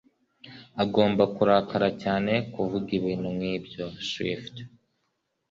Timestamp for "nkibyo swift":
3.37-4.55